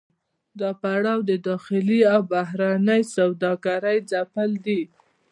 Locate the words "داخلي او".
1.49-2.21